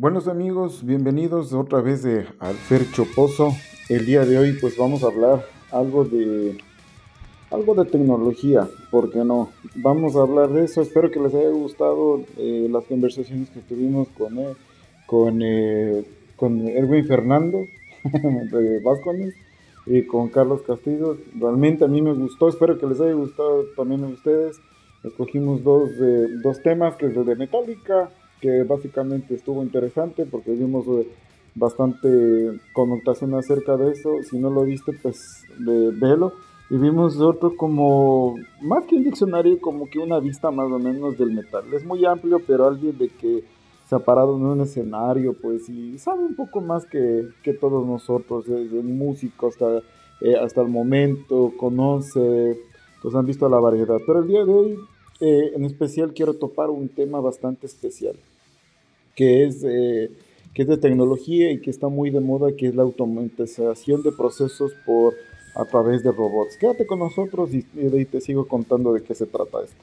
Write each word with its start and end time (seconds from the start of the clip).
Buenos 0.00 0.28
amigos, 0.28 0.86
bienvenidos 0.86 1.52
otra 1.52 1.80
vez 1.80 2.04
de 2.04 2.24
Alfer 2.38 2.88
Choposo. 2.92 3.52
El 3.88 4.06
día 4.06 4.24
de 4.24 4.38
hoy 4.38 4.52
pues 4.52 4.76
vamos 4.76 5.02
a 5.02 5.08
hablar 5.08 5.44
algo 5.72 6.04
de 6.04 6.56
algo 7.50 7.74
de 7.74 7.84
tecnología, 7.84 8.68
¿por 8.92 9.10
qué 9.10 9.24
no? 9.24 9.50
Vamos 9.74 10.14
a 10.14 10.20
hablar 10.20 10.50
de 10.50 10.66
eso. 10.66 10.82
Espero 10.82 11.10
que 11.10 11.18
les 11.18 11.34
haya 11.34 11.48
gustado 11.48 12.22
eh, 12.36 12.68
las 12.70 12.84
conversaciones 12.84 13.50
que 13.50 13.58
tuvimos 13.58 14.06
con 14.16 14.38
eh, 14.38 14.54
con, 15.04 15.42
eh, 15.42 16.04
con 16.36 16.68
Erwin 16.68 17.04
Fernando 17.04 17.66
de 18.04 18.78
Vascones 18.78 19.34
y 19.84 20.02
con 20.02 20.28
Carlos 20.28 20.62
Castillo. 20.62 21.18
Realmente 21.36 21.84
a 21.84 21.88
mí 21.88 22.02
me 22.02 22.12
gustó, 22.12 22.48
espero 22.48 22.78
que 22.78 22.86
les 22.86 23.00
haya 23.00 23.14
gustado 23.14 23.64
también 23.76 24.04
a 24.04 24.06
ustedes. 24.06 24.60
Escogimos 25.02 25.64
dos, 25.64 25.90
dos 26.44 26.62
temas, 26.62 26.94
que 26.94 27.06
es 27.06 27.16
el 27.16 27.24
de 27.24 27.34
Metallica 27.34 28.10
que 28.40 28.62
básicamente 28.62 29.34
estuvo 29.34 29.62
interesante 29.62 30.26
porque 30.26 30.52
vimos 30.52 30.86
eh, 30.88 31.08
bastante 31.54 32.60
connotación 32.72 33.34
acerca 33.34 33.76
de 33.76 33.92
eso. 33.92 34.10
Si 34.28 34.38
no 34.38 34.50
lo 34.50 34.64
viste, 34.64 34.92
pues 34.92 35.44
de, 35.58 35.90
velo. 35.90 36.32
Y 36.70 36.76
vimos 36.76 37.18
otro 37.20 37.56
como, 37.56 38.36
más 38.60 38.84
que 38.84 38.96
un 38.96 39.04
diccionario, 39.04 39.58
como 39.60 39.88
que 39.88 39.98
una 39.98 40.20
vista 40.20 40.50
más 40.50 40.70
o 40.70 40.78
menos 40.78 41.16
del 41.16 41.32
metal. 41.32 41.64
Es 41.72 41.84
muy 41.84 42.04
amplio, 42.04 42.40
pero 42.46 42.66
alguien 42.66 42.96
de 42.98 43.08
que 43.08 43.42
se 43.88 43.94
ha 43.94 44.00
parado 44.00 44.36
en 44.36 44.44
un 44.44 44.60
escenario, 44.60 45.32
pues, 45.32 45.66
y 45.70 45.96
sabe 45.98 46.22
un 46.22 46.36
poco 46.36 46.60
más 46.60 46.84
que, 46.84 47.26
que 47.42 47.54
todos 47.54 47.86
nosotros, 47.86 48.44
desde 48.46 48.82
músico 48.82 49.46
hasta, 49.46 49.78
eh, 50.20 50.36
hasta 50.38 50.60
el 50.60 50.68
momento, 50.68 51.54
conoce, 51.56 52.60
pues 53.00 53.14
han 53.14 53.24
visto 53.24 53.48
la 53.48 53.60
variedad. 53.60 53.96
Pero 54.06 54.18
el 54.18 54.28
día 54.28 54.44
de 54.44 54.52
hoy 54.52 54.78
eh, 55.20 55.52
en 55.54 55.64
especial 55.64 56.14
quiero 56.14 56.34
topar 56.34 56.70
un 56.70 56.88
tema 56.88 57.20
bastante 57.20 57.66
especial, 57.66 58.16
que 59.16 59.44
es, 59.44 59.64
eh, 59.64 60.10
que 60.54 60.62
es 60.62 60.68
de 60.68 60.76
tecnología 60.76 61.50
y 61.50 61.60
que 61.60 61.70
está 61.70 61.88
muy 61.88 62.10
de 62.10 62.20
moda, 62.20 62.52
que 62.56 62.68
es 62.68 62.74
la 62.74 62.82
automatización 62.82 64.02
de 64.02 64.12
procesos 64.12 64.72
por, 64.86 65.14
a 65.56 65.64
través 65.64 66.04
de 66.04 66.12
robots. 66.12 66.56
Quédate 66.56 66.86
con 66.86 67.00
nosotros 67.00 67.50
y, 67.52 67.62
te 68.04 68.20
sigo 68.20 68.46
contando 68.46 68.92
de 68.92 69.02
qué 69.02 69.14
se 69.14 69.26
trata 69.26 69.58
esto. 69.64 69.76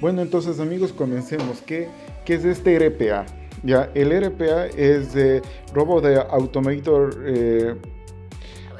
Bueno, 0.00 0.22
entonces 0.22 0.60
amigos, 0.60 0.92
comencemos. 0.92 1.60
¿Qué, 1.62 1.88
qué 2.24 2.34
es 2.34 2.44
este 2.44 2.78
RPA? 2.78 3.26
Ya, 3.64 3.90
el 3.94 4.12
RPA 4.12 4.66
es 4.66 5.14
de 5.14 5.42
Robot 5.74 6.04
de 6.04 6.20
Automator 6.20 7.24
eh, 7.26 7.74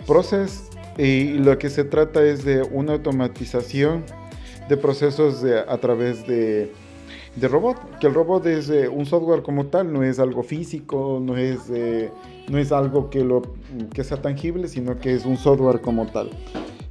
Process 0.07 0.71
y 0.97 1.35
lo 1.35 1.59
que 1.59 1.69
se 1.69 1.83
trata 1.83 2.25
es 2.25 2.45
de 2.45 2.63
una 2.63 2.93
automatización 2.93 4.05
de 4.69 4.77
procesos 4.77 5.45
a 5.45 5.79
través 5.79 6.27
de, 6.27 6.73
de, 7.37 7.49
robot, 7.49 7.77
que 8.01 8.07
el 8.07 8.15
robot 8.15 8.47
es 8.47 8.69
eh, 8.71 8.89
un 8.89 9.07
software 9.07 9.43
como 9.43 9.67
tal, 9.67 9.93
no 9.93 10.03
es 10.03 10.19
algo 10.19 10.43
físico, 10.43 11.21
no 11.23 11.37
es, 11.37 11.59
eh, 11.71 12.11
no 12.49 12.59
es 12.59 12.73
algo 12.73 13.11
que, 13.11 13.25
lo, 13.25 13.43
que 13.93 14.05
sea 14.05 14.21
tangible, 14.21 14.69
sino 14.69 14.99
que 14.99 15.15
es 15.15 15.25
un 15.25 15.37
software 15.37 15.81
como 15.81 16.07
tal. 16.07 16.31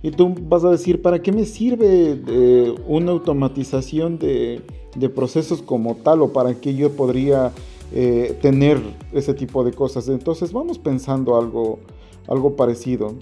Y 0.01 0.11
tú 0.11 0.33
vas 0.41 0.63
a 0.63 0.69
decir, 0.69 1.01
¿para 1.01 1.21
qué 1.21 1.31
me 1.31 1.45
sirve 1.45 2.21
eh, 2.27 2.75
una 2.87 3.11
automatización 3.11 4.19
de, 4.19 4.61
de, 4.95 5.09
procesos 5.09 5.61
como 5.61 5.95
tal 5.95 6.21
o 6.21 6.33
para 6.33 6.53
qué 6.55 6.75
yo 6.75 6.91
podría 6.91 7.51
tener 8.41 8.79
ese 9.13 9.33
tipo 9.33 9.63
de 9.63 9.71
cosas? 9.71 10.07
Entonces 10.09 10.51
vamos 10.51 10.77
pensando 10.77 11.37
algo, 11.37 11.79
algo 12.27 12.55
parecido 12.55 13.15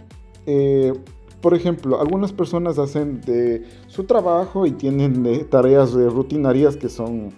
por 1.46 1.54
ejemplo, 1.54 2.02
algunas 2.02 2.34
personas 2.34 2.80
hacen 2.80 3.22
de 3.22 3.62
su 3.86 4.06
trabajo 4.06 4.66
y 4.66 4.72
tienen 4.72 5.48
tareas 5.48 5.94
rutinarias 5.94 6.76
que 6.76 6.90
son, 6.90 7.34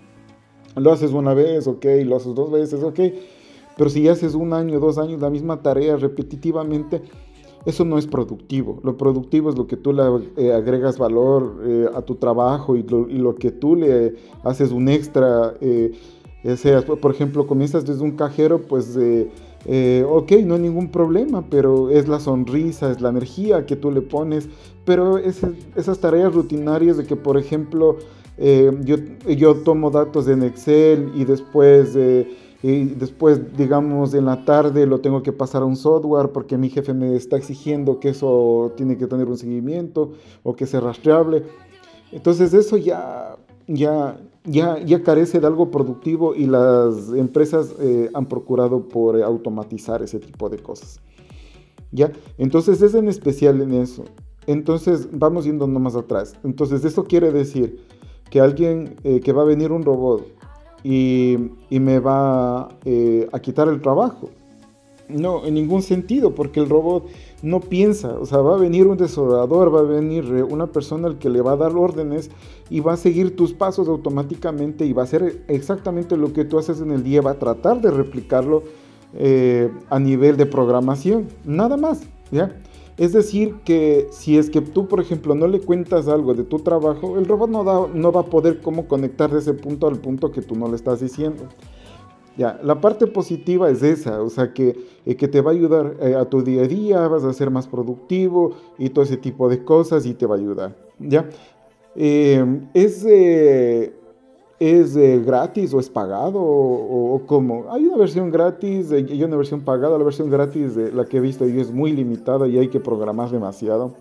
lo 0.78 0.94
haces 0.94 1.12
una 1.12 1.34
vez, 1.34 1.68
ok, 1.68 1.86
lo 2.06 2.16
haces 2.16 2.34
dos 2.34 2.50
veces, 2.50 2.84
ok, 2.84 3.02
pero 3.76 3.90
si 3.90 4.08
haces 4.08 4.34
un 4.34 4.54
año, 4.54 4.80
dos 4.80 4.98
años 4.98 5.20
la 5.20 5.30
misma 5.30 5.62
tarea 5.62 5.98
repetitivamente, 5.98 7.02
eso 7.66 7.84
no 7.84 7.98
es 7.98 8.08
productivo. 8.08 8.80
Lo 8.82 8.96
productivo 8.96 9.50
es 9.50 9.58
lo 9.58 9.68
que 9.68 9.76
tú 9.76 9.92
le 9.92 10.04
eh, 10.38 10.54
agregas 10.54 10.98
valor 10.98 11.62
eh, 11.66 11.90
a 11.94 12.02
tu 12.02 12.16
trabajo 12.16 12.78
y 12.78 12.84
lo, 12.84 13.36
que 13.36 13.52
tú 13.52 13.76
le 13.76 14.16
haces 14.42 14.72
un 14.72 14.88
extra. 14.88 15.54
Eh, 15.60 15.92
sea, 16.56 16.82
por 16.82 17.12
ejemplo, 17.12 17.46
comienzas 17.46 17.86
desde 17.86 18.06
un 18.06 18.12
cajero, 18.12 18.62
pues 18.62 18.98
eh, 19.68 20.06
ok, 20.08 20.32
no 20.46 20.56
hay 20.56 20.62
ningún 20.62 20.90
problema, 20.90 21.44
pero 21.50 21.90
es 21.90 22.08
la 22.08 22.20
sonrisa, 22.20 22.90
es 22.90 23.02
la 23.02 23.10
energía 23.10 23.66
que 23.66 23.76
tú 23.76 23.92
le 23.92 24.02
pones, 24.02 24.48
pero 24.86 25.18
esas 25.18 26.00
tareas 26.00 26.34
rutinarias 26.34 26.98
de 26.98 27.06
que, 27.06 27.16
por 27.16 27.38
ejemplo, 27.38 27.98
eh, 28.38 28.72
yo, 28.84 28.96
yo, 29.28 29.56
tomo 29.56 29.92
datos 29.92 30.28
en 30.28 30.44
Excel 30.44 31.12
y 31.16 31.26
después, 31.26 31.98
y 32.64 32.86
después, 32.86 33.56
digamos, 33.56 34.14
en 34.14 34.26
la 34.26 34.44
tarde 34.44 34.88
lo 34.88 35.00
tengo 35.00 35.22
que 35.22 35.32
pasar 35.32 35.62
a 35.62 35.66
un 35.66 35.76
software 35.76 36.30
porque 36.30 36.58
mi 36.58 36.70
jefe 36.70 36.94
me 36.94 37.16
está 37.16 37.38
exigiendo 37.38 38.00
que 38.00 38.10
eso 38.10 38.74
tiene 38.76 38.98
que 38.98 39.06
tener 39.06 39.28
un 39.28 39.38
seguimiento 39.38 40.14
o 40.44 40.56
que 40.56 40.66
sea 40.66 40.80
rastreable. 40.80 41.44
Entonces 42.12 42.54
eso 42.54 42.78
ya, 42.78 43.36
ya, 43.68 44.18
ya, 44.48 44.80
ya 44.80 45.04
carece 45.04 45.40
de 45.40 45.48
algo 45.48 45.70
productivo 45.70 46.34
y 46.34 46.46
las 46.48 47.10
empresas 47.14 47.76
eh, 47.80 48.10
han 48.14 48.26
procurado 48.26 48.88
por 48.88 49.22
automatizar 49.22 50.02
ese 50.02 50.20
tipo 50.20 50.50
de 50.50 50.58
cosas. 50.58 51.00
¿Ya? 51.92 52.12
Entonces 52.38 52.82
es 52.82 52.96
en 52.96 53.08
especial 53.10 53.62
en 53.62 53.74
eso. 53.74 54.06
Entonces 54.46 55.10
vamos 55.12 55.46
yendo 55.46 55.68
más 55.68 55.96
atrás. 55.96 56.36
Entonces 56.44 56.86
esto 56.86 57.04
quiere 57.04 57.32
decir 57.32 57.84
que 58.30 58.40
alguien, 58.40 58.96
eh, 59.04 59.20
que 59.20 59.34
va 59.34 59.42
a 59.42 59.46
venir 59.46 59.72
un 59.72 59.84
robot 59.84 60.26
y, 60.84 61.38
y 61.70 61.80
me 61.80 62.00
va 62.00 62.70
eh, 62.86 63.28
a 63.32 63.40
quitar 63.40 63.68
el 63.68 63.82
trabajo. 63.82 64.30
No, 65.10 65.46
en 65.46 65.54
ningún 65.54 65.82
sentido, 65.82 66.36
porque 66.36 66.60
el 66.60 66.70
robot 66.70 67.08
no 67.42 67.60
piensa, 67.60 68.18
o 68.20 68.26
sea, 68.26 68.40
va 68.40 68.56
a 68.56 68.60
venir 68.60 68.88
un 68.88 68.98
desarrollador, 68.98 69.74
va 69.74 69.80
a 69.80 69.84
venir 69.84 70.26
una 70.50 70.68
persona 70.68 71.08
al 71.08 71.20
que 71.20 71.30
le 71.30 71.42
va 71.42 71.52
a 71.52 71.58
dar 71.58 71.76
órdenes 71.76 72.32
y 72.70 72.80
va 72.80 72.94
a 72.94 72.98
seguir 72.98 73.36
tus 73.36 73.54
pasos 73.54 73.88
automáticamente 73.88 74.86
y 74.86 74.94
va 74.94 75.04
a 75.04 75.06
hacer 75.06 75.44
exactamente 75.48 76.18
lo 76.18 76.34
que 76.34 76.46
tú 76.46 76.58
haces 76.58 76.82
en 76.82 76.92
el 76.92 77.04
día, 77.04 77.22
va 77.22 77.32
a 77.32 77.40
tratar 77.40 77.82
de 77.82 77.92
replicarlo 77.92 78.64
eh, 79.14 79.72
a 79.90 80.00
nivel 80.00 80.36
de 80.38 80.46
programación, 80.46 81.28
nada 81.46 81.78
más, 81.78 82.02
¿ya? 82.32 82.56
Es 82.98 83.14
decir, 83.14 83.58
que 83.64 84.08
si 84.12 84.40
es 84.40 84.50
que 84.50 84.60
tú, 84.60 84.88
por 84.88 85.00
ejemplo, 85.00 85.36
no 85.36 85.48
le 85.48 85.60
cuentas 85.60 86.08
algo 86.08 86.34
de 86.34 86.44
tu 86.44 86.60
trabajo, 86.60 87.20
el 87.20 87.26
robot 87.26 87.50
no, 87.52 87.88
no 87.88 88.12
va 88.12 88.22
a 88.22 88.26
poder 88.26 88.60
cómo 88.62 88.88
conectar 88.88 89.32
de 89.32 89.38
ese 89.38 89.54
punto 89.54 89.88
al 89.88 90.00
punto 90.00 90.32
que 90.32 90.42
tú 90.42 90.56
no 90.56 90.68
le 90.68 90.76
estás 90.76 91.00
diciendo. 91.00 91.44
Ya, 92.38 92.60
la 92.64 92.80
parte 92.80 93.08
positiva 93.08 93.68
es 93.72 93.82
esa, 93.82 94.22
o 94.22 94.30
sea, 94.30 94.54
que, 94.54 94.78
eh, 95.08 95.16
que 95.16 95.28
te 95.28 95.42
va 95.42 95.50
a 95.50 95.54
ayudar 95.56 95.96
eh, 96.00 96.14
a 96.14 96.24
tu 96.26 96.44
día 96.44 96.62
a 96.62 96.68
día, 96.68 97.08
vas 97.08 97.24
a 97.24 97.34
ser 97.34 97.50
más 97.50 97.68
productivo 97.68 98.52
y 98.78 98.90
todo 98.90 99.04
ese 99.04 99.18
tipo 99.18 99.50
de 99.50 99.64
cosas 99.64 100.06
y 100.06 100.14
te 100.14 100.28
va 100.28 100.36
a 100.36 100.38
ayudar, 100.38 100.76
¿ya? 101.00 101.28
Eh, 101.96 102.46
¿Es, 102.76 103.04
es 104.60 105.26
gratis 105.26 105.74
o 105.74 105.80
es 105.80 105.90
pagado 105.90 106.40
o, 106.40 107.16
o, 107.16 107.26
cómo? 107.26 107.66
Hay 107.72 107.88
una 107.88 107.98
versión 107.98 108.30
gratis 108.30 108.92
y 108.92 109.24
una 109.24 109.36
versión 109.36 109.62
pagada, 109.62 109.98
la 109.98 110.04
versión 110.04 110.30
gratis, 110.30 110.78
la 110.94 111.06
que 111.06 111.18
he 111.18 111.22
visto 111.22 111.48
yo 111.48 111.60
es 111.60 111.72
muy 111.72 111.92
limitada 111.92 112.48
y 112.48 112.60
hay 112.60 112.68
que 112.68 112.80
programar 112.80 113.32
demasiado, 113.32 113.94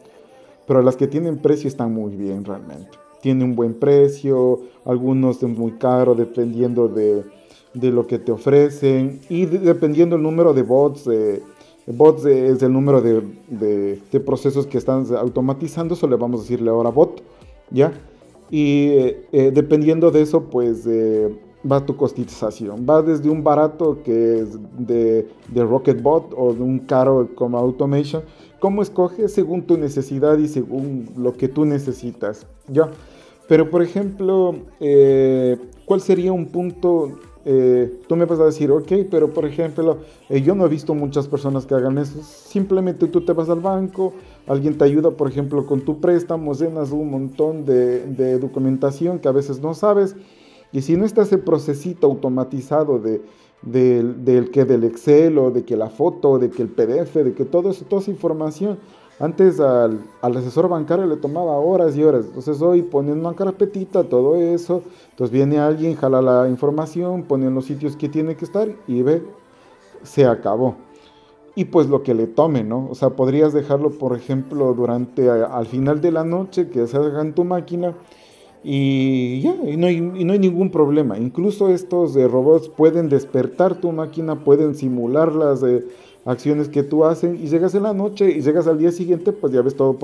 pero 0.67 0.83
las 0.83 0.97
que 0.97 1.07
tienen 1.07 1.39
precio 1.39 1.69
están 1.69 1.95
muy 1.95 2.15
bien 2.15 2.45
realmente. 2.45 2.91
Tiene 3.23 3.45
un 3.45 3.57
buen 3.57 3.73
precio, 3.73 4.61
algunos 4.85 5.43
es 5.43 5.49
muy 5.49 5.73
caro 5.73 6.15
dependiendo 6.15 6.87
de 6.87 7.25
de 7.76 7.91
lo 7.91 8.06
que 8.06 8.19
te 8.19 8.32
ofrecen 8.32 9.20
y 9.28 9.44
dependiendo 9.44 10.16
el 10.16 10.22
número 10.22 10.54
de 10.54 10.62
bots, 10.62 11.09
bots 11.87 12.25
es 12.25 12.62
el 12.62 12.72
número 12.72 13.03
de, 13.03 13.22
de, 13.50 14.20
procesos 14.20 14.66
que 14.66 14.78
están 14.78 15.06
automatizando, 15.14 15.94
eso 15.94 16.09
le 16.09 16.16
vamos 16.16 16.41
a 16.41 16.42
decirle 16.44 16.70
ahora 16.70 16.91
bot, 16.91 17.22
¿ya? 17.70 17.92
Y 18.50 18.88
eh, 19.32 19.50
dependiendo 19.53 20.10
de 20.10 20.22
eso, 20.22 20.44
pues 20.44 20.87
eh, 20.87 21.37
va 21.70 21.84
tu 21.84 21.97
cotización. 21.97 22.87
Va 22.88 23.03
desde 23.03 23.28
un 23.28 23.43
barato 23.43 23.99
que 24.05 24.40
es 24.40 24.58
de, 24.79 25.29
de 25.49 25.64
Rocketbot 25.64 26.32
o 26.37 26.55
de 26.55 26.62
un 26.62 26.79
caro 26.79 27.29
como 27.34 27.58
Automation. 27.58 28.22
¿Cómo 28.61 28.82
escoges? 28.82 29.32
Según 29.32 29.62
tu 29.62 29.76
necesidad 29.76 30.38
y 30.38 30.49
según 30.49 31.11
lo 31.17 31.34
que 31.34 31.49
tú 31.49 31.64
necesitas, 31.64 32.46
¿ya? 32.69 32.88
Pero, 33.49 33.70
por 33.70 33.82
ejemplo, 33.82 34.56
eh, 34.81 35.56
¿cuál 35.84 36.00
sería 36.00 36.32
un 36.32 36.46
punto 36.46 37.12
eh, 37.48 38.00
tú 38.08 38.16
me 38.16 38.25
vas 38.25 38.40
a 38.40 38.44
decir, 38.46 38.72
ok, 38.72 38.90
pero 39.08 39.32
por 39.32 39.46
ejemplo, 39.46 39.98
eh, 40.28 40.43
yo 40.43 40.56
no 40.56 40.66
he 40.66 40.69
visto 40.69 40.96
muchas 40.96 41.28
personas 41.28 41.64
que 41.64 41.76
hagan 41.76 41.96
eso. 41.96 42.20
Simplemente 42.25 43.06
tú 43.06 43.20
te 43.20 43.32
vas 43.32 43.48
al 43.48 43.60
banco, 43.60 44.14
alguien 44.48 44.76
te 44.76 44.82
ayuda, 44.82 45.12
por 45.12 45.28
ejemplo, 45.28 45.64
con 45.64 45.82
tu 45.82 46.00
préstamo, 46.00 46.54
llenas 46.54 46.90
un 46.90 47.08
montón 47.08 47.64
de, 47.64 48.38
documentación 48.40 49.20
que 49.20 49.28
a 49.28 49.32
veces 49.32 49.60
no 49.60 49.75
sabes. 49.75 50.16
Y 50.72 50.82
si 50.82 50.96
no 50.96 51.04
está 51.04 51.22
ese 51.22 51.38
procesito 51.38 52.08
automatizado 52.08 52.98
de, 52.98 53.22
del 53.62 54.50
que 54.50 54.64
del 54.64 54.82
Excel 54.82 55.38
o 55.38 55.52
de 55.52 55.64
que 55.64 55.76
la 55.76 55.88
foto, 55.88 56.40
de 56.40 56.50
que 56.50 56.62
el 56.62 56.69
PDF, 56.69 57.14
de 57.14 57.32
que 57.32 57.44
todo 57.44 57.70
eso, 57.70 57.84
toda 57.84 58.02
esa 58.02 58.10
información, 58.10 58.76
Antes 59.19 59.61
al, 59.61 60.01
asesor 60.21 60.69
bancario 60.69 61.07
le 61.07 61.17
tomaba 61.17 61.57
horas 61.57 61.97
y 61.97 62.05
horas. 62.05 62.27
Entonces 62.27 62.61
hoy 62.61 62.83
ponen 62.83 63.21
una 63.21 63.35
carpetita, 63.35 64.05
todo 64.05 64.37
eso. 64.37 64.83
Entonces 65.11 65.33
viene 65.33 65.59
alguien, 65.59 65.97
jala 65.97 66.21
la 66.21 66.49
información, 66.49 67.23
pone 67.23 67.47
en 67.47 67.55
los 67.55 67.65
sitios 67.65 67.97
que 67.97 68.11
tiene 68.11 68.37
que 68.37 68.45
estar 68.45 68.69
y 68.87 69.03
ve, 69.03 69.23
se 70.03 70.27
acabó. 70.27 70.77
Y 71.55 71.65
pues 71.65 71.89
lo 71.89 72.03
que 72.03 72.13
le 72.13 72.27
tome, 72.27 72.63
¿no? 72.63 72.89
O 72.91 72.95
sea, 72.95 73.11
podrías 73.11 73.55
dejarlo, 73.55 73.91
por 73.93 74.15
ejemplo, 74.15 74.75
durante 74.75 75.31
al 75.31 75.67
final 75.67 76.03
de 76.03 76.13
la 76.13 76.23
noche, 76.23 76.69
que 76.69 76.87
se 76.87 76.99
haga 76.99 77.23
en 77.23 77.33
tu 77.33 77.45
máquina 77.45 77.95
y 78.63 79.41
ya, 79.41 79.55
y 79.65 79.79
no, 79.79 79.87
hay, 79.87 80.01
no 80.01 80.33
hay 80.35 80.39
ningún 80.39 80.71
problema. 80.71 81.17
Incluso 81.17 81.71
estos 81.71 82.13
de 82.13 82.29
robots 82.29 82.69
pueden 82.69 83.09
despertar 83.09 83.81
tu 83.81 83.93
máquina, 83.93 84.45
pueden 84.45 84.75
simular 84.75 85.35
las 85.35 85.63
acciones 86.26 86.69
que 86.69 86.82
tú 86.82 87.05
haces 87.05 87.38
y 87.40 87.46
llegas 87.46 87.75
en 87.76 87.84
la 87.84 87.93
noche 87.93 88.28
y 88.31 88.43
llegas 88.43 88.67
al 88.67 88.78
día 88.78 88.90
siguiente, 88.90 89.32
pues 89.32 89.52
ya 89.52 89.62
ves 89.62 89.76
todo 89.76 89.96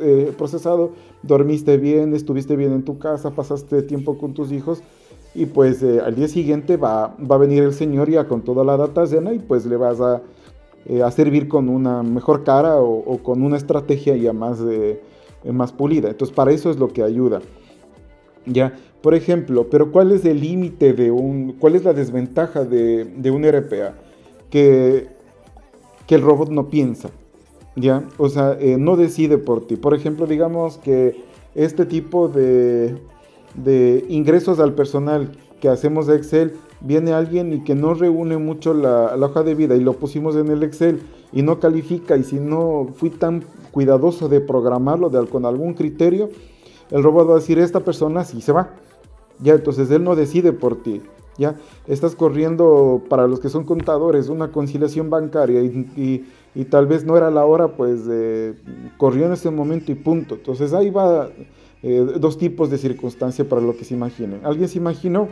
eh, 0.00 0.32
procesado, 0.38 0.92
dormiste 1.22 1.76
bien, 1.76 2.14
estuviste 2.14 2.54
bien 2.56 2.72
en 2.72 2.84
tu 2.84 2.98
casa, 2.98 3.32
pasaste 3.32 3.82
tiempo 3.82 4.16
con 4.16 4.34
tus 4.34 4.52
hijos 4.52 4.82
y 5.34 5.46
pues 5.46 5.82
eh, 5.82 6.00
al 6.00 6.14
día 6.14 6.28
siguiente 6.28 6.76
va, 6.76 7.16
va 7.18 7.34
a 7.34 7.38
venir 7.38 7.64
el 7.64 7.74
señor 7.74 8.08
ya 8.08 8.28
con 8.28 8.42
toda 8.42 8.64
la 8.64 8.76
data 8.76 9.04
llena 9.04 9.34
y 9.34 9.40
pues 9.40 9.66
le 9.66 9.76
vas 9.76 10.00
a, 10.00 10.22
eh, 10.86 11.02
a 11.02 11.10
servir 11.10 11.48
con 11.48 11.68
una 11.68 12.04
mejor 12.04 12.44
cara 12.44 12.76
o, 12.76 13.18
con 13.18 13.42
una 13.42 13.56
estrategia 13.56 14.16
ya 14.16 14.32
más, 14.32 14.60
más 15.44 15.72
pulida. 15.72 16.08
Entonces 16.08 16.34
para 16.34 16.52
eso 16.52 16.70
es 16.70 16.78
lo 16.78 16.88
que 16.88 17.02
ayuda. 17.02 17.40
Ya, 18.46 18.74
por 19.02 19.14
ejemplo, 19.14 19.66
pero 19.68 19.90
¿cuál 19.90 20.12
es 20.12 20.24
el 20.24 20.40
límite 20.40 20.92
de 20.92 21.10
un, 21.10 21.56
cuál 21.58 21.74
es 21.74 21.82
la 21.82 21.94
desventaja 21.94 22.64
de, 22.64 23.04
de 23.04 23.30
un 23.32 23.42
RPA? 23.42 23.94
Que 24.50 25.13
que 26.06 26.14
el 26.14 26.22
robot 26.22 26.50
no 26.50 26.68
piensa, 26.68 27.10
¿ya? 27.76 28.04
O 28.18 28.28
sea, 28.28 28.56
eh, 28.60 28.76
no 28.78 28.96
decide 28.96 29.38
por 29.38 29.66
ti. 29.66 29.76
Por 29.76 29.94
ejemplo, 29.94 30.26
digamos 30.26 30.78
que 30.78 31.24
este 31.54 31.86
tipo 31.86 32.28
de, 32.28 32.96
de 33.54 34.04
ingresos 34.08 34.58
al 34.58 34.74
personal 34.74 35.32
que 35.60 35.68
hacemos 35.68 36.06
de 36.06 36.16
Excel, 36.16 36.54
viene 36.80 37.12
alguien 37.12 37.52
y 37.52 37.64
que 37.64 37.74
no 37.74 37.94
reúne 37.94 38.36
mucho 38.36 38.74
la, 38.74 39.16
la, 39.16 39.26
hoja 39.26 39.42
de 39.42 39.54
vida 39.54 39.74
y 39.74 39.80
lo 39.80 39.94
pusimos 39.94 40.36
en 40.36 40.48
el 40.48 40.62
Excel 40.62 41.00
y 41.32 41.40
no 41.40 41.58
califica 41.58 42.16
y 42.16 42.24
si 42.24 42.36
no 42.36 42.88
fui 42.94 43.08
tan 43.08 43.44
cuidadoso 43.70 44.28
de 44.28 44.40
programarlo 44.40 45.08
de, 45.08 45.26
con 45.26 45.46
algún 45.46 45.74
criterio, 45.74 46.28
el 46.90 47.02
robot 47.02 47.28
va 47.30 47.32
a 47.32 47.36
decir, 47.36 47.58
esta 47.58 47.80
persona 47.80 48.24
sí 48.24 48.40
se 48.40 48.52
va. 48.52 48.70
Ya, 49.40 49.54
entonces 49.54 49.90
él 49.90 50.04
no 50.04 50.14
decide 50.14 50.52
por 50.52 50.82
ti. 50.82 51.02
¿Ya? 51.38 51.56
Estás 51.86 52.14
corriendo, 52.14 53.02
para 53.08 53.26
los 53.26 53.40
que 53.40 53.48
son 53.48 53.64
contadores, 53.64 54.28
una 54.28 54.52
conciliación 54.52 55.10
bancaria 55.10 55.62
y, 55.62 56.24
tal 56.70 56.86
vez 56.86 57.04
no 57.04 57.16
era 57.16 57.30
la 57.30 57.44
hora, 57.44 57.76
pues 57.76 58.02
corrió 58.96 59.26
en 59.26 59.32
ese 59.32 59.50
momento 59.50 59.90
y 59.92 59.96
punto. 59.96 60.36
Entonces 60.36 60.72
ahí 60.72 60.90
va 60.90 61.30
eh, 61.82 62.16
dos 62.18 62.38
tipos 62.38 62.70
de 62.70 62.78
circunstancia 62.78 63.46
para 63.46 63.60
lo 63.60 63.76
que 63.76 63.84
se 63.84 63.92
imaginen. 63.92 64.40
Alguien 64.44 64.68
se 64.68 64.78
imaginó 64.78 65.28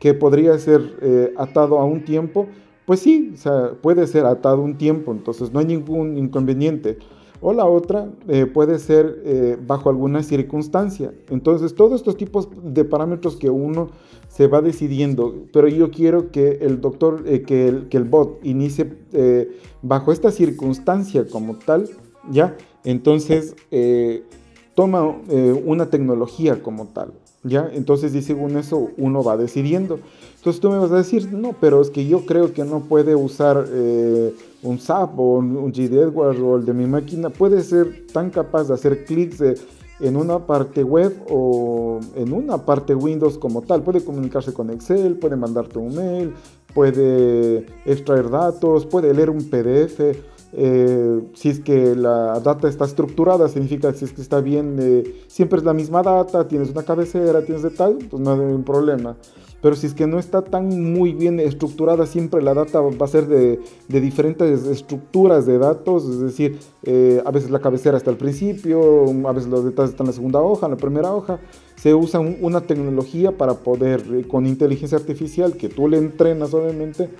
que 0.00 0.12
podría 0.12 0.58
ser 0.58 0.80
eh, 1.00 1.32
atado 1.36 1.78
a 1.78 1.84
un 1.84 2.04
tiempo, 2.04 2.48
pues 2.84 3.00
sí, 3.00 3.34
puede 3.82 4.06
ser 4.06 4.24
atado 4.26 4.62
un 4.62 4.78
tiempo, 4.78 5.12
entonces 5.12 5.52
no 5.52 5.60
hay 5.60 5.66
ningún 5.66 6.16
inconveniente. 6.16 6.98
O 7.40 7.52
la 7.52 7.66
otra 7.66 8.10
eh, 8.26 8.46
puede 8.46 8.78
ser 8.78 9.22
eh, 9.24 9.56
bajo 9.64 9.90
alguna 9.90 10.22
circunstancia. 10.22 11.14
Entonces, 11.30 11.74
todos 11.74 12.00
estos 12.00 12.16
tipos 12.16 12.48
de 12.62 12.84
parámetros 12.84 13.36
que 13.36 13.48
uno 13.48 13.90
se 14.28 14.48
va 14.48 14.60
decidiendo, 14.60 15.46
pero 15.52 15.68
yo 15.68 15.90
quiero 15.90 16.30
que 16.30 16.58
el 16.62 16.80
doctor, 16.80 17.22
eh, 17.26 17.42
que, 17.42 17.68
el, 17.68 17.88
que, 17.88 17.96
el, 17.96 18.04
bot 18.04 18.44
inicie 18.44 18.98
bajo 19.82 20.12
esta 20.12 20.30
circunstancia 20.32 21.26
como 21.28 21.56
tal, 21.56 21.88
¿ya? 22.30 22.56
Entonces, 22.84 23.54
toma 24.74 25.16
una 25.64 25.90
tecnología 25.90 26.62
como 26.62 26.88
tal, 26.88 27.12
¿ya? 27.42 27.70
Entonces, 27.72 28.14
y 28.14 28.22
según 28.22 28.56
eso, 28.56 28.90
uno 28.96 29.22
va 29.22 29.36
decidiendo. 29.36 29.98
Entonces, 30.36 30.60
tú 30.60 30.70
me 30.70 30.78
vas 30.78 30.90
a 30.92 30.96
decir, 30.96 31.32
no, 31.32 31.54
pero 31.60 31.80
es 31.80 31.90
que 31.90 32.06
yo 32.06 32.26
creo 32.26 32.52
que 32.52 32.64
no 32.64 32.80
puede 32.80 33.14
usar 33.14 33.66
un 34.62 34.78
SAP 34.78 35.18
o 35.18 35.38
un 35.38 35.72
GD 35.72 35.94
Edwards 35.94 36.40
o 36.40 36.56
el 36.56 36.64
de 36.64 36.72
mi 36.72 36.86
máquina 36.86 37.30
puede 37.30 37.62
ser 37.62 38.06
tan 38.12 38.30
capaz 38.30 38.68
de 38.68 38.74
hacer 38.74 39.04
clics 39.04 39.42
en 40.00 40.16
una 40.16 40.46
parte 40.46 40.84
web 40.84 41.12
o 41.28 41.98
en 42.14 42.32
una 42.32 42.64
parte 42.64 42.94
Windows 42.94 43.36
como 43.38 43.62
tal. 43.62 43.82
Puede 43.82 44.04
comunicarse 44.04 44.52
con 44.52 44.70
Excel, 44.70 45.16
puede 45.16 45.36
mandarte 45.36 45.78
un 45.78 45.94
mail, 45.94 46.34
puede 46.72 47.66
extraer 47.84 48.30
datos, 48.30 48.86
puede 48.86 49.12
leer 49.12 49.30
un 49.30 49.48
PDF. 49.48 50.00
Eh, 50.52 51.20
si 51.34 51.50
es 51.50 51.60
que 51.60 51.94
la 51.94 52.40
data 52.40 52.68
está 52.68 52.84
estructurada, 52.84 53.48
significa 53.48 53.92
si 53.92 54.04
es 54.04 54.12
que 54.12 54.22
está 54.22 54.40
bien, 54.40 54.76
eh, 54.80 55.24
siempre 55.26 55.58
es 55.58 55.64
la 55.64 55.74
misma 55.74 56.02
data, 56.02 56.48
tienes 56.48 56.70
una 56.70 56.82
cabecera, 56.82 57.42
tienes 57.42 57.62
de 57.62 57.70
tal, 57.70 57.98
pues 58.10 58.22
no 58.22 58.32
hay 58.32 58.38
ningún 58.38 58.64
problema. 58.64 59.16
Pero 59.60 59.74
si 59.74 59.88
es 59.88 59.94
que 59.94 60.06
no 60.06 60.18
está 60.18 60.42
tan 60.42 60.92
muy 60.92 61.12
bien 61.12 61.40
estructurada, 61.40 62.06
siempre 62.06 62.42
la 62.42 62.54
data 62.54 62.80
va 62.80 63.04
a 63.04 63.08
ser 63.08 63.26
de, 63.26 63.60
diferentes 63.88 64.66
estructuras 64.66 65.46
de 65.46 65.58
datos, 65.58 66.08
es 66.08 66.20
decir, 66.20 66.60
eh, 66.84 67.20
a 67.24 67.30
veces 67.32 67.50
la 67.50 67.58
cabecera 67.58 67.96
está 67.96 68.10
al 68.10 68.16
principio, 68.16 69.04
a 69.26 69.32
veces 69.32 69.50
los 69.50 69.64
detalles 69.64 69.90
están 69.90 70.06
en 70.06 70.10
la 70.10 70.14
segunda 70.14 70.40
hoja, 70.40 70.66
en 70.66 70.72
la 70.72 70.78
primera 70.78 71.12
hoja. 71.12 71.40
Se 71.74 71.92
usa 71.92 72.20
una 72.20 72.60
tecnología 72.60 73.36
para 73.36 73.54
poder, 73.54 74.04
eh, 74.12 74.24
con 74.28 74.46
inteligencia 74.46 74.96
artificial, 74.96 75.56
que 75.56 75.68
tú 75.68 75.88
le 75.88 75.98
entrenas 75.98 76.54
obviamente, 76.54 77.10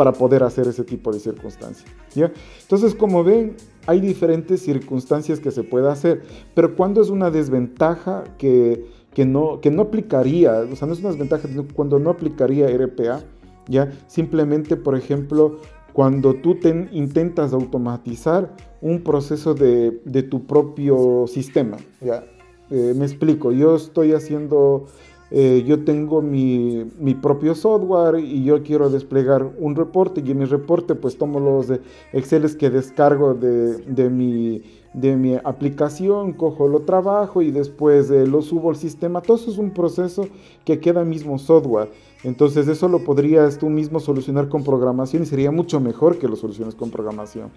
para 0.00 0.12
poder 0.12 0.42
hacer 0.44 0.66
ese 0.66 0.82
tipo 0.82 1.12
de 1.12 1.20
circunstancias. 1.20 1.84
¿ya? 2.14 2.32
Entonces, 2.62 2.94
como 2.94 3.22
ven, 3.22 3.54
hay 3.86 4.00
diferentes 4.00 4.62
circunstancias 4.62 5.40
que 5.40 5.50
se 5.50 5.62
puede 5.62 5.90
hacer, 5.90 6.22
pero 6.54 6.74
cuando 6.74 7.02
es 7.02 7.10
una 7.10 7.30
desventaja 7.30 8.24
que 8.38 8.86
que 9.14 9.26
no, 9.26 9.60
que 9.60 9.70
no 9.70 9.82
aplicaría, 9.82 10.60
o 10.60 10.76
sea, 10.76 10.86
no 10.86 10.94
es 10.94 11.00
una 11.00 11.10
desventaja 11.10 11.48
cuando 11.74 11.98
no 11.98 12.10
aplicaría 12.10 12.68
RPA, 12.68 13.20
¿ya? 13.68 13.92
Simplemente, 14.06 14.76
por 14.76 14.96
ejemplo, 14.96 15.58
cuando 15.92 16.34
tú 16.34 16.54
te 16.54 16.88
intentas 16.92 17.52
automatizar 17.52 18.54
un 18.80 19.02
proceso 19.02 19.54
de, 19.54 19.90
tu 20.30 20.46
propio 20.46 21.26
sistema, 21.26 21.76
¿ya? 22.00 22.24
Eh, 22.70 22.94
me 22.96 23.04
explico, 23.04 23.50
yo 23.50 23.74
estoy 23.74 24.12
haciendo, 24.12 24.86
eh, 25.30 25.62
yo 25.66 25.84
tengo 25.84 26.22
mi, 26.22 26.84
propio 27.22 27.54
software 27.54 28.18
y 28.18 28.44
yo 28.44 28.62
quiero 28.62 28.90
desplegar 28.90 29.48
un 29.58 29.76
reporte 29.76 30.22
y 30.24 30.30
en 30.30 30.38
mi 30.38 30.44
reporte 30.44 30.94
pues 30.94 31.16
tomo 31.16 31.38
los 31.38 31.68
Excel 32.12 32.56
que 32.56 32.70
descargo 32.70 33.34
de, 33.34 33.78
de 33.78 34.10
mi 34.10 34.62
de 34.92 35.16
mi 35.16 35.36
aplicación, 35.36 36.32
cojo 36.32 36.66
lo 36.66 36.80
trabajo 36.80 37.42
y 37.42 37.50
después 37.50 38.10
eh, 38.10 38.26
lo 38.26 38.42
subo 38.42 38.70
al 38.70 38.76
sistema. 38.76 39.20
Todo 39.20 39.36
eso 39.36 39.50
es 39.50 39.58
un 39.58 39.70
proceso 39.70 40.26
que 40.64 40.80
queda 40.80 41.04
mismo 41.04 41.38
software. 41.38 41.90
Entonces 42.24 42.68
eso 42.68 42.88
lo 42.88 43.04
podrías 43.04 43.58
tú 43.58 43.70
mismo 43.70 44.00
solucionar 44.00 44.48
con 44.48 44.64
programación 44.64 45.22
y 45.22 45.26
sería 45.26 45.50
mucho 45.50 45.80
mejor 45.80 46.18
que 46.18 46.28
lo 46.28 46.36
soluciones 46.36 46.74
con 46.74 46.90
programación. 46.90 47.50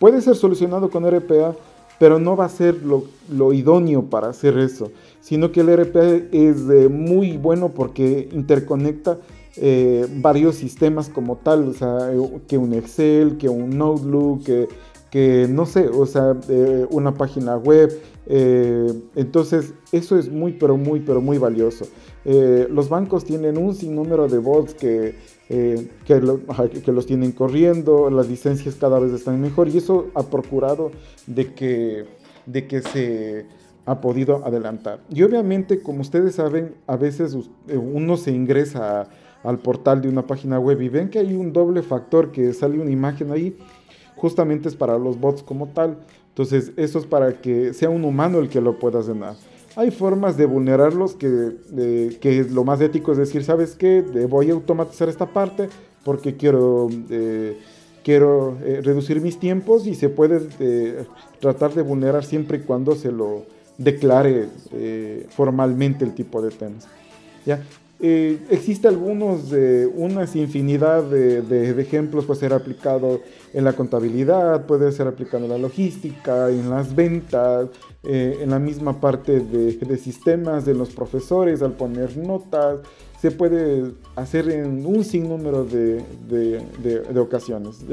Puede 0.00 0.20
ser 0.20 0.34
solucionado 0.34 0.90
con 0.90 1.08
RPA, 1.08 1.54
pero 1.98 2.18
no 2.18 2.36
va 2.36 2.46
a 2.46 2.48
ser 2.48 2.76
lo, 2.82 3.52
idóneo 3.52 4.04
para 4.04 4.28
hacer 4.28 4.58
eso, 4.58 4.90
sino 5.20 5.52
que 5.52 5.60
el 5.60 5.76
RPA 5.76 6.04
es 6.32 6.58
muy 6.90 7.36
bueno 7.36 7.70
porque 7.70 8.28
interconecta 8.32 9.18
eh, 9.56 10.06
varios 10.16 10.56
sistemas 10.56 11.08
como 11.08 11.36
tal, 11.36 11.68
o 11.68 11.72
sea, 11.72 12.10
que 12.48 12.58
un 12.58 12.74
Excel, 12.74 13.36
que 13.38 13.48
un 13.48 13.80
Outlook, 13.80 14.44
que 14.44 14.68
que 15.14 15.46
no 15.48 15.64
sé, 15.64 15.86
o 15.86 16.06
sea, 16.06 16.34
eh, 16.48 16.88
una 16.90 17.14
página 17.14 17.56
web. 17.56 17.88
Eh, 18.26 18.92
entonces, 19.14 19.72
eso 19.92 20.18
es 20.18 20.28
muy, 20.28 20.54
pero 20.54 20.76
muy, 20.76 20.98
pero 20.98 21.20
muy 21.20 21.38
valioso. 21.38 21.86
Eh, 22.24 22.68
los 22.70 22.88
bancos 22.88 23.24
tienen 23.24 23.58
un 23.58 23.74
sinnúmero 23.74 24.28
de 24.28 24.38
bots 24.38 24.74
que, 24.74 25.16
que, 25.48 25.88
que, 26.06 26.92
los 26.92 27.06
tienen 27.06 27.32
corriendo, 27.32 28.08
las 28.10 28.28
licencias 28.28 28.76
cada 28.76 28.98
vez 28.98 29.12
están 29.12 29.40
mejor 29.40 29.68
y 29.68 29.78
eso 29.78 30.06
ha 30.14 30.22
procurado 30.22 30.90
de 31.26 31.52
que, 31.52 32.06
de 32.46 32.66
que 32.66 32.80
se 32.80 33.46
ha 33.84 34.00
podido 34.00 34.44
adelantar. 34.46 35.00
Y 35.10 35.22
obviamente, 35.22 35.82
como 35.82 36.00
ustedes 36.00 36.36
saben, 36.36 36.74
a 36.86 36.96
veces 36.96 37.36
uno 37.68 38.16
se 38.16 38.32
ingresa 38.32 39.08
al 39.42 39.58
portal 39.58 40.00
de 40.00 40.08
una 40.08 40.26
página 40.26 40.58
web 40.58 40.80
y 40.80 40.88
ven 40.88 41.10
que 41.10 41.18
hay 41.18 41.34
un 41.34 41.52
doble 41.52 41.82
factor 41.82 42.32
que 42.32 42.54
sale 42.54 42.80
una 42.80 42.90
imagen 42.90 43.30
ahí 43.30 43.56
justamente 44.16 44.68
es 44.68 44.74
para 44.74 44.98
los 44.98 45.20
bots 45.20 45.42
como 45.42 45.68
tal. 45.68 45.98
Entonces, 46.28 46.72
eso 46.76 46.98
es 46.98 47.06
para 47.06 47.40
que 47.40 47.74
sea 47.74 47.90
un 47.90 48.04
humano 48.04 48.38
el 48.38 48.48
que 48.48 48.60
lo 48.60 48.78
pueda 48.78 49.00
llenar. 49.02 49.34
Hay 49.76 49.90
formas 49.90 50.36
de 50.36 50.46
vulnerarlos 50.46 51.14
que, 51.14 52.16
que 52.20 52.46
lo 52.50 52.64
más 52.64 52.80
ético 52.80 53.12
es 53.12 53.18
decir, 53.18 53.42
¿sabes 53.44 53.74
qué? 53.74 54.02
voy 54.28 54.50
a 54.50 54.52
automatizar 54.52 55.08
esta 55.08 55.26
parte 55.26 55.68
porque 56.04 56.36
quiero, 56.36 56.88
eh, 57.10 57.58
quiero 58.04 58.56
eh, 58.62 58.80
reducir 58.84 59.20
mis 59.20 59.38
tiempos 59.40 59.86
y 59.86 59.94
se 59.94 60.08
puede 60.08 60.46
eh, 60.60 61.04
tratar 61.40 61.74
de 61.74 61.82
vulnerar 61.82 62.24
siempre 62.24 62.58
y 62.58 62.60
cuando 62.60 62.94
se 62.94 63.10
lo 63.10 63.46
declare 63.76 64.48
formalmente 65.30 66.04
el 66.04 66.14
tipo 66.14 66.40
de 66.40 66.50
temas. 66.50 66.86
¿Ya? 67.44 67.60
Eh, 68.06 68.38
existe 68.50 68.86
algunos, 68.86 69.48
de 69.48 69.86
unas 69.86 70.36
infinidad 70.36 71.04
de, 71.04 71.70
ejemplos, 71.80 72.26
puede 72.26 72.38
ser 72.38 72.52
aplicado 72.52 73.22
en 73.54 73.64
la 73.64 73.72
contabilidad, 73.72 74.66
puede 74.66 74.92
ser 74.92 75.06
aplicado 75.06 75.44
en 75.44 75.50
la 75.50 75.56
logística, 75.56 76.50
en 76.50 76.68
las 76.68 76.94
ventas, 76.94 77.70
eh, 78.02 78.40
en 78.42 78.50
la 78.50 78.58
misma 78.58 79.00
parte 79.00 79.40
de, 79.40 79.96
sistemas 79.96 80.66
de 80.66 80.74
los 80.74 80.90
profesores 80.90 81.62
al 81.62 81.72
poner 81.72 82.14
notas, 82.18 82.80
se 83.22 83.30
puede 83.30 83.92
hacer 84.16 84.50
en 84.50 84.84
un 84.84 85.02
sinnúmero 85.02 85.64
de, 85.64 86.04
de 86.28 87.18
ocasiones. 87.20 87.86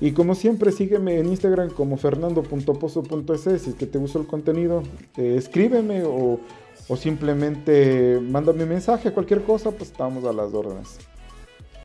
Y 0.00 0.12
como 0.12 0.34
siempre, 0.34 0.72
sígueme 0.72 1.18
en 1.18 1.28
Instagram 1.28 1.70
como 1.70 1.96
fernando.pozo.es. 1.96 3.62
Si 3.62 3.70
es 3.70 3.74
que 3.76 3.86
te 3.86 3.98
gustó 3.98 4.20
el 4.20 4.26
contenido, 4.26 4.82
eh, 5.16 5.36
escríbeme 5.38 6.02
o, 6.04 6.40
o 6.88 6.96
simplemente 6.96 8.20
mándame 8.20 8.64
un 8.64 8.70
mensaje, 8.70 9.12
cualquier 9.12 9.42
cosa, 9.42 9.70
pues 9.70 9.90
estamos 9.90 10.24
a 10.24 10.32
las 10.32 10.52
órdenes. 10.52 10.98